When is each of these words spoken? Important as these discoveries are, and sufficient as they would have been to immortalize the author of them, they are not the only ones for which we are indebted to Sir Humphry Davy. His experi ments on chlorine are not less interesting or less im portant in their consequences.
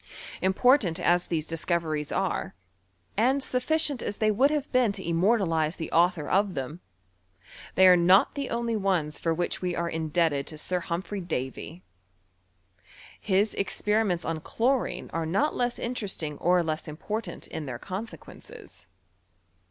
Important 0.41 0.99
as 0.99 1.27
these 1.27 1.45
discoveries 1.45 2.11
are, 2.11 2.55
and 3.17 3.43
sufficient 3.43 4.01
as 4.01 4.17
they 4.17 4.31
would 4.31 4.49
have 4.49 4.71
been 4.71 4.91
to 4.93 5.07
immortalize 5.07 5.75
the 5.75 5.91
author 5.91 6.27
of 6.27 6.55
them, 6.55 6.79
they 7.75 7.87
are 7.87 7.95
not 7.95 8.33
the 8.33 8.49
only 8.49 8.75
ones 8.75 9.19
for 9.19 9.31
which 9.31 9.61
we 9.61 9.75
are 9.75 9.87
indebted 9.87 10.47
to 10.47 10.57
Sir 10.57 10.79
Humphry 10.79 11.21
Davy. 11.21 11.83
His 13.19 13.53
experi 13.53 14.03
ments 14.07 14.25
on 14.25 14.39
chlorine 14.39 15.11
are 15.13 15.27
not 15.27 15.55
less 15.55 15.77
interesting 15.77 16.35
or 16.39 16.63
less 16.63 16.87
im 16.87 16.97
portant 16.97 17.45
in 17.45 17.67
their 17.67 17.77
consequences. 17.77 18.87